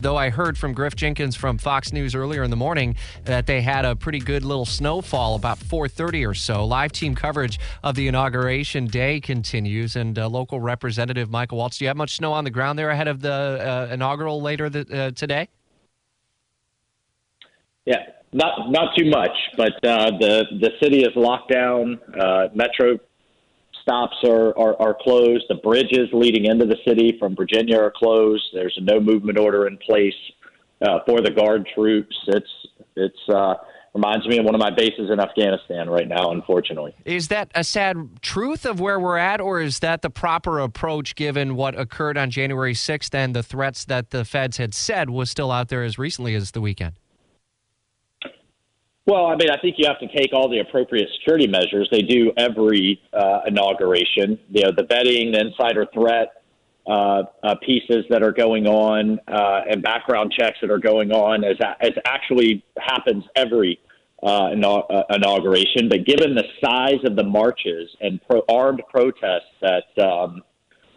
[0.00, 3.62] Though I heard from Griff Jenkins from Fox News earlier in the morning that they
[3.62, 6.66] had a pretty good little snowfall about 4:30 or so.
[6.66, 11.78] Live team coverage of the inauguration day continues, and uh, local representative Michael Waltz.
[11.78, 14.66] Do you have much snow on the ground there ahead of the uh, inaugural later
[14.66, 15.48] uh, today?
[17.86, 17.98] Yeah,
[18.32, 22.00] not not too much, but uh, the the city is locked down.
[22.20, 22.98] Uh, metro
[23.84, 25.44] stops are, are, are closed.
[25.48, 28.42] The bridges leading into the city from Virginia are closed.
[28.52, 30.14] There's a no movement order in place
[30.82, 32.16] uh, for the guard troops.
[32.28, 32.50] It's
[32.96, 33.54] it's uh,
[33.92, 36.30] reminds me of one of my bases in Afghanistan right now.
[36.30, 40.58] Unfortunately, is that a sad truth of where we're at, or is that the proper
[40.60, 45.10] approach given what occurred on January 6th and the threats that the feds had said
[45.10, 46.94] was still out there as recently as the weekend?
[49.06, 51.88] Well, I mean, I think you have to take all the appropriate security measures.
[51.90, 54.38] They do every uh, inauguration.
[54.50, 56.42] You know, the vetting, the insider threat
[56.86, 61.44] uh, uh, pieces that are going on, uh, and background checks that are going on,
[61.44, 63.78] as as actually happens every
[64.22, 65.88] uh, uh, inauguration.
[65.88, 70.42] But given the size of the marches and pro- armed protests that um,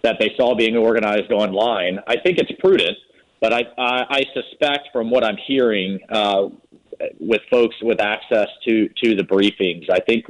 [0.04, 2.98] that they saw being organized online, I think it's prudent.
[3.40, 6.48] But I, I, I suspect, from what I'm hearing, uh,
[7.20, 9.90] with folks with access to to the briefings.
[9.90, 10.26] I think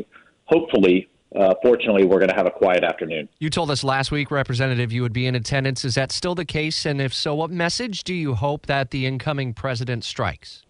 [0.46, 3.28] hopefully uh, fortunately, we're going to have a quiet afternoon.
[3.40, 5.84] You told us last week, Representative, you would be in attendance.
[5.84, 6.86] Is that still the case?
[6.86, 10.64] And if so, what message do you hope that the incoming president strikes?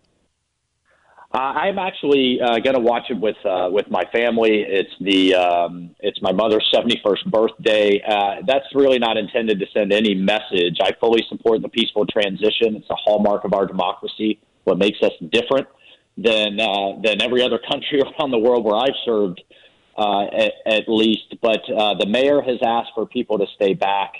[1.33, 4.65] Uh, I'm actually uh, going to watch it with uh, with my family.
[4.67, 8.01] It's the um, it's my mother's 71st birthday.
[8.01, 10.77] Uh, that's really not intended to send any message.
[10.81, 12.77] I fully support the peaceful transition.
[12.77, 14.39] It's a hallmark of our democracy.
[14.63, 15.67] What makes us different
[16.17, 19.41] than uh, than every other country around the world where I've served,
[19.97, 21.35] uh, at, at least.
[21.41, 24.13] But uh, the mayor has asked for people to stay back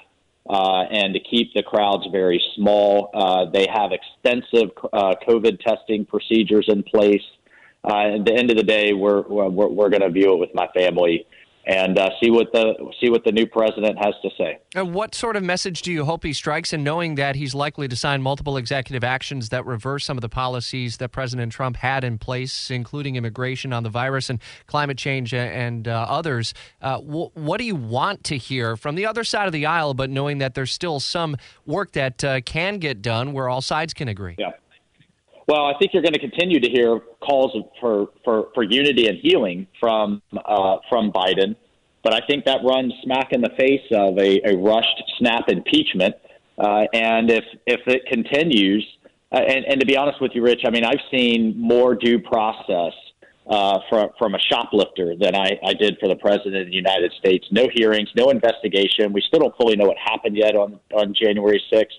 [0.50, 3.09] uh, and to keep the crowds very small.
[3.13, 7.24] Uh, they have extensive uh, COVID testing procedures in place.
[7.84, 10.53] Uh, at the end of the day, we're we're, we're going to view it with
[10.53, 11.25] my family
[11.67, 14.57] and uh, see what the see what the new president has to say.
[14.73, 16.72] And what sort of message do you hope he strikes?
[16.72, 20.29] And knowing that he's likely to sign multiple executive actions that reverse some of the
[20.29, 25.33] policies that President Trump had in place, including immigration on the virus and climate change
[25.33, 29.47] and uh, others, uh, w- what do you want to hear from the other side
[29.47, 29.94] of the aisle?
[29.94, 31.35] But knowing that there's still some
[31.66, 34.35] work that uh, can get done where all sides can agree.
[34.39, 34.51] Yeah.
[35.47, 39.18] Well, I think you're going to continue to hear calls for, for, for unity and
[39.18, 41.56] healing from uh, from Biden,
[42.03, 46.16] but I think that runs smack in the face of a, a rushed snap impeachment.
[46.58, 48.85] Uh, and if if it continues,
[49.31, 52.19] uh, and, and to be honest with you, Rich, I mean I've seen more due
[52.19, 52.94] process
[53.50, 57.14] uh, from from a shoplifter than I, I did for the president of the United
[57.19, 57.47] States.
[57.52, 59.14] No hearings, no investigation.
[59.14, 61.96] We still don't fully know what happened yet on on January sixth.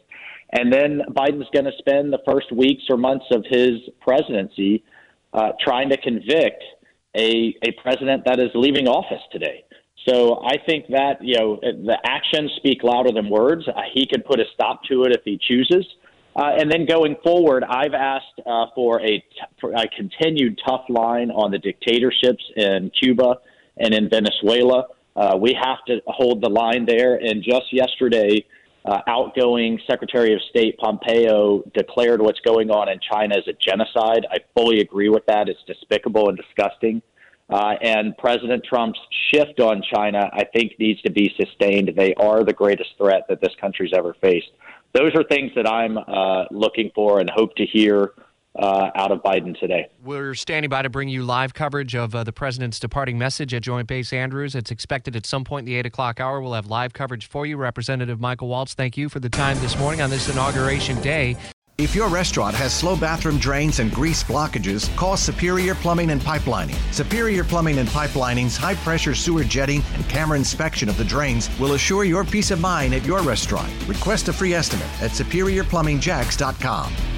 [0.52, 4.82] And then Biden's going to spend the first weeks or months of his presidency
[5.32, 6.62] uh, trying to convict
[7.16, 9.64] a, a president that is leaving office today.
[10.08, 13.68] So I think that you know the actions speak louder than words.
[13.68, 15.84] Uh, he could put a stop to it if he chooses.
[16.38, 19.24] Uh, and then going forward, I've asked uh, for, a,
[19.60, 23.38] for a continued tough line on the dictatorships in Cuba
[23.76, 24.86] and in Venezuela.
[25.16, 27.16] Uh, we have to hold the line there.
[27.16, 28.44] And just yesterday,
[28.88, 34.26] uh, outgoing Secretary of State Pompeo declared what's going on in China as a genocide.
[34.30, 35.48] I fully agree with that.
[35.48, 37.02] It's despicable and disgusting.
[37.50, 38.98] Uh, and President Trump's
[39.32, 41.92] shift on China, I think, needs to be sustained.
[41.96, 44.50] They are the greatest threat that this country's ever faced.
[44.94, 48.12] Those are things that I'm uh, looking for and hope to hear
[48.58, 49.88] uh, out of Biden today.
[50.02, 53.62] We're standing by to bring you live coverage of uh, the president's departing message at
[53.62, 54.54] Joint Base Andrews.
[54.54, 56.40] It's expected at some point in the 8 o'clock hour.
[56.40, 57.56] We'll have live coverage for you.
[57.56, 61.36] Representative Michael Waltz, thank you for the time this morning on this inauguration day.
[61.78, 66.74] If your restaurant has slow bathroom drains and grease blockages, call Superior Plumbing and Pipelining.
[66.92, 71.74] Superior Plumbing and Pipelining's high pressure sewer jetting and camera inspection of the drains will
[71.74, 73.72] assure your peace of mind at your restaurant.
[73.86, 77.17] Request a free estimate at superiorplumbingjacks.com.